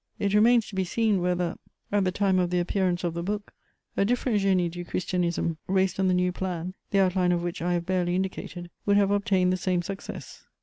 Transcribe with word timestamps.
It 0.17 0.33
remains 0.33 0.67
to 0.67 0.73
be 0.73 0.83
seen 0.83 1.21
whether, 1.21 1.57
at 1.91 2.05
the 2.05 2.11
time 2.11 2.39
of 2.39 2.49
the 2.49 2.57
appearance 2.59 3.03
of 3.03 3.13
the 3.13 3.21
book, 3.21 3.53
a 3.95 4.03
different 4.03 4.41
Génie 4.41 4.71
du 4.71 4.83
Christianisme, 4.83 5.57
raised 5.67 5.99
on 5.99 6.07
the 6.07 6.15
new 6.15 6.31
plan 6.31 6.73
the 6.89 6.99
outline 7.01 7.31
of 7.31 7.43
which 7.43 7.61
I 7.61 7.73
have 7.73 7.85
barely 7.85 8.15
indicated, 8.15 8.71
would 8.87 8.97
have 8.97 9.11
obtained 9.11 9.53
the 9.53 9.57
same 9.57 9.83
success. 9.83 10.47